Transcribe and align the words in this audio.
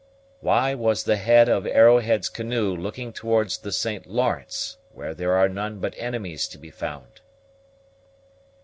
Why 0.39 0.73
was 0.73 1.03
the 1.03 1.17
head 1.17 1.47
of 1.47 1.67
Arrowhead's 1.67 2.27
canoe 2.27 2.75
looking 2.75 3.13
towards 3.13 3.59
the 3.59 3.71
St. 3.71 4.07
Lawrence, 4.07 4.77
where 4.93 5.13
there 5.13 5.33
are 5.33 5.47
none 5.47 5.77
but 5.79 5.93
enemies 5.95 6.47
to 6.47 6.57
be 6.57 6.71
found?" 6.71 7.21